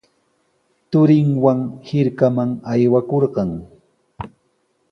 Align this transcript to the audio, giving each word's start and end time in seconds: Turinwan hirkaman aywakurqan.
Turinwan 0.93 1.59
hirkaman 1.89 2.51
aywakurqan. 2.73 3.51